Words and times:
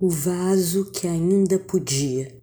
O 0.00 0.08
vaso 0.08 0.92
que 0.92 1.08
ainda 1.08 1.58
podia. 1.58 2.40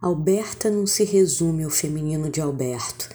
Alberta 0.00 0.70
não 0.70 0.86
se 0.86 1.04
resume 1.04 1.64
ao 1.64 1.70
feminino 1.70 2.30
de 2.30 2.40
Alberto. 2.40 3.10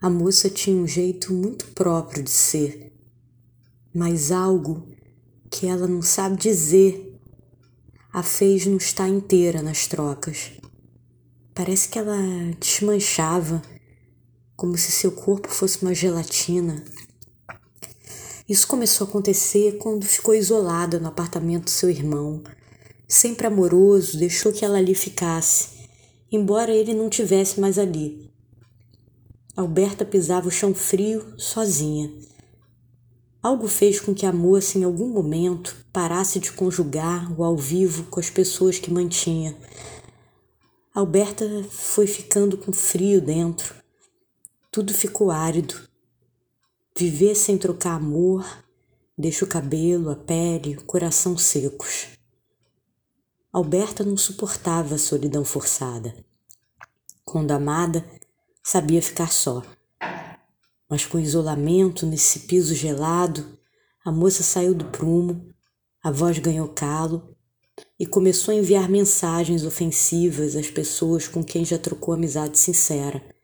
A 0.00 0.08
moça 0.08 0.48
tinha 0.48 0.80
um 0.80 0.86
jeito 0.86 1.34
muito 1.34 1.66
próprio 1.72 2.22
de 2.22 2.30
ser, 2.30 2.92
mas 3.92 4.30
algo 4.30 4.86
que 5.50 5.66
ela 5.66 5.88
não 5.88 6.00
sabe 6.00 6.36
dizer 6.36 7.18
a 8.12 8.22
fez 8.22 8.64
não 8.64 8.76
estar 8.76 9.08
inteira 9.08 9.60
nas 9.60 9.88
trocas. 9.88 10.52
Parece 11.52 11.88
que 11.88 11.98
ela 11.98 12.16
desmanchava, 12.60 13.60
como 14.54 14.78
se 14.78 14.92
seu 14.92 15.10
corpo 15.10 15.48
fosse 15.48 15.82
uma 15.82 15.92
gelatina. 15.92 16.84
Isso 18.48 18.68
começou 18.68 19.06
a 19.06 19.10
acontecer 19.10 19.76
quando 19.78 20.04
ficou 20.04 20.34
isolada 20.34 21.00
no 21.00 21.08
apartamento 21.08 21.64
do 21.64 21.70
seu 21.70 21.90
irmão. 21.90 22.42
Sempre 23.08 23.46
amoroso, 23.46 24.18
deixou 24.18 24.52
que 24.52 24.64
ela 24.64 24.78
ali 24.78 24.94
ficasse, 24.94 25.88
embora 26.30 26.72
ele 26.72 26.94
não 26.94 27.08
tivesse 27.08 27.60
mais 27.60 27.78
ali. 27.78 28.30
Alberta 29.56 30.04
pisava 30.04 30.48
o 30.48 30.50
chão 30.50 30.74
frio 30.74 31.34
sozinha. 31.36 32.12
Algo 33.42 33.66
fez 33.66 34.00
com 34.00 34.14
que 34.14 34.26
a 34.26 34.32
moça, 34.32 34.78
em 34.78 34.84
algum 34.84 35.08
momento, 35.08 35.76
parasse 35.92 36.38
de 36.38 36.52
conjugar 36.52 37.32
o 37.38 37.42
ao 37.42 37.56
vivo 37.56 38.04
com 38.04 38.20
as 38.20 38.28
pessoas 38.28 38.78
que 38.78 38.92
mantinha. 38.92 39.56
Alberta 40.94 41.64
foi 41.70 42.06
ficando 42.06 42.56
com 42.56 42.72
frio 42.72 43.20
dentro. 43.20 43.74
Tudo 44.70 44.92
ficou 44.92 45.30
árido. 45.30 45.74
Viver 46.98 47.34
sem 47.34 47.58
trocar 47.58 47.96
amor 47.96 48.64
deixa 49.18 49.44
o 49.44 49.48
cabelo, 49.48 50.08
a 50.08 50.16
pele, 50.16 50.78
o 50.78 50.84
coração 50.84 51.36
secos. 51.36 52.06
Alberta 53.52 54.02
não 54.02 54.16
suportava 54.16 54.94
a 54.94 54.98
solidão 54.98 55.44
forçada. 55.44 56.16
Quando 57.22 57.50
amada, 57.50 58.02
sabia 58.64 59.02
ficar 59.02 59.30
só. 59.30 59.62
Mas 60.88 61.04
com 61.04 61.18
isolamento 61.18 62.06
nesse 62.06 62.40
piso 62.40 62.74
gelado, 62.74 63.44
a 64.02 64.10
moça 64.10 64.42
saiu 64.42 64.74
do 64.74 64.86
prumo, 64.86 65.52
a 66.02 66.10
voz 66.10 66.38
ganhou 66.38 66.68
calo 66.68 67.36
e 68.00 68.06
começou 68.06 68.52
a 68.52 68.56
enviar 68.56 68.88
mensagens 68.88 69.66
ofensivas 69.66 70.56
às 70.56 70.70
pessoas 70.70 71.28
com 71.28 71.44
quem 71.44 71.62
já 71.62 71.78
trocou 71.78 72.14
amizade 72.14 72.58
sincera. 72.58 73.35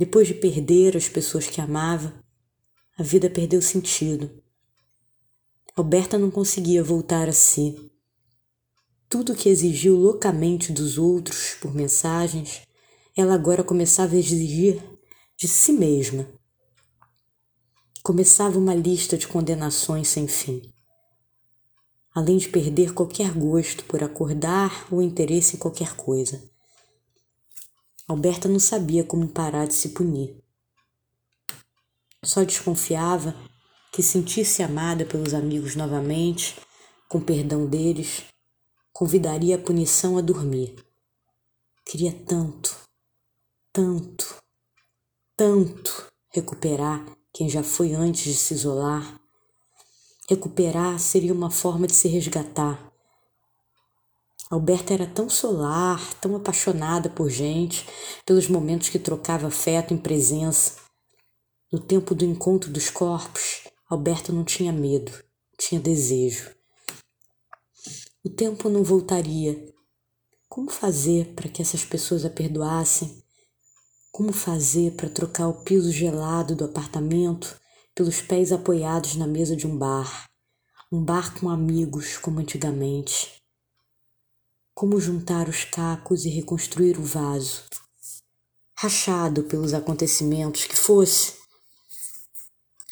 Depois 0.00 0.26
de 0.26 0.32
perder 0.32 0.96
as 0.96 1.10
pessoas 1.10 1.46
que 1.46 1.60
amava, 1.60 2.24
a 2.98 3.02
vida 3.02 3.28
perdeu 3.28 3.60
sentido. 3.60 4.30
Alberta 5.76 6.16
não 6.16 6.30
conseguia 6.30 6.82
voltar 6.82 7.28
a 7.28 7.34
si. 7.34 7.92
Tudo 9.10 9.34
que 9.34 9.50
exigiu 9.50 9.94
loucamente 9.98 10.72
dos 10.72 10.96
outros 10.96 11.54
por 11.60 11.74
mensagens, 11.74 12.62
ela 13.14 13.34
agora 13.34 13.62
começava 13.62 14.14
a 14.14 14.18
exigir 14.18 14.82
de 15.36 15.46
si 15.46 15.70
mesma. 15.70 16.26
Começava 18.02 18.58
uma 18.58 18.74
lista 18.74 19.18
de 19.18 19.28
condenações 19.28 20.08
sem 20.08 20.26
fim. 20.26 20.62
Além 22.14 22.38
de 22.38 22.48
perder 22.48 22.94
qualquer 22.94 23.34
gosto 23.34 23.84
por 23.84 24.02
acordar 24.02 24.86
ou 24.90 25.02
interesse 25.02 25.56
em 25.56 25.58
qualquer 25.58 25.94
coisa. 25.94 26.42
Alberta 28.10 28.48
não 28.48 28.58
sabia 28.58 29.04
como 29.04 29.28
parar 29.28 29.68
de 29.68 29.74
se 29.74 29.90
punir. 29.90 30.36
Só 32.24 32.42
desconfiava 32.42 33.36
que 33.92 34.02
sentisse 34.02 34.64
amada 34.64 35.04
pelos 35.04 35.32
amigos 35.32 35.76
novamente, 35.76 36.56
com 37.08 37.20
perdão 37.20 37.66
deles, 37.66 38.24
convidaria 38.92 39.54
a 39.54 39.60
punição 39.60 40.18
a 40.18 40.20
dormir. 40.20 40.74
Queria 41.86 42.12
tanto, 42.26 42.76
tanto, 43.72 44.42
tanto 45.36 46.08
recuperar 46.32 47.06
quem 47.32 47.48
já 47.48 47.62
foi 47.62 47.92
antes 47.92 48.24
de 48.24 48.34
se 48.34 48.54
isolar. 48.54 49.20
Recuperar 50.28 50.98
seria 50.98 51.32
uma 51.32 51.48
forma 51.48 51.86
de 51.86 51.94
se 51.94 52.08
resgatar, 52.08 52.92
Alberta 54.50 54.92
era 54.92 55.06
tão 55.06 55.28
solar, 55.28 56.12
tão 56.14 56.34
apaixonada 56.34 57.08
por 57.08 57.30
gente, 57.30 57.86
pelos 58.26 58.48
momentos 58.48 58.88
que 58.88 58.98
trocava 58.98 59.46
afeto 59.46 59.94
em 59.94 59.96
presença. 59.96 60.74
No 61.72 61.78
tempo 61.78 62.16
do 62.16 62.24
encontro 62.24 62.68
dos 62.68 62.90
corpos, 62.90 63.68
Alberta 63.88 64.32
não 64.32 64.42
tinha 64.42 64.72
medo, 64.72 65.12
tinha 65.56 65.80
desejo. 65.80 66.50
O 68.24 68.28
tempo 68.28 68.68
não 68.68 68.82
voltaria. 68.82 69.72
Como 70.48 70.68
fazer 70.68 71.32
para 71.36 71.48
que 71.48 71.62
essas 71.62 71.84
pessoas 71.84 72.24
a 72.24 72.30
perdoassem? 72.30 73.22
Como 74.10 74.32
fazer 74.32 74.96
para 74.96 75.08
trocar 75.08 75.46
o 75.46 75.62
piso 75.62 75.92
gelado 75.92 76.56
do 76.56 76.64
apartamento 76.64 77.56
pelos 77.94 78.20
pés 78.20 78.50
apoiados 78.50 79.14
na 79.14 79.28
mesa 79.28 79.54
de 79.54 79.64
um 79.64 79.78
bar? 79.78 80.28
Um 80.90 81.04
bar 81.04 81.38
com 81.38 81.48
amigos, 81.48 82.18
como 82.18 82.40
antigamente. 82.40 83.39
Como 84.80 84.98
juntar 84.98 85.46
os 85.46 85.62
cacos 85.62 86.24
e 86.24 86.30
reconstruir 86.30 86.98
o 86.98 87.02
vaso, 87.02 87.64
rachado 88.74 89.42
pelos 89.42 89.74
acontecimentos 89.74 90.64
que 90.64 90.74
fosse. 90.74 91.34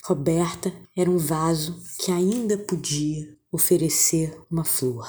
Roberta 0.05 0.71
era 0.95 1.11
um 1.11 1.17
vaso 1.17 1.83
que 1.99 2.13
ainda 2.13 2.59
podia 2.59 3.35
oferecer 3.51 4.39
uma 4.51 4.67
flor. 4.67 5.09